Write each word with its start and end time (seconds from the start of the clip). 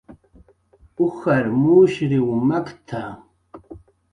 "Ujar 1.03 1.45
mushriw 1.61 2.27
makt""a" 2.47 3.03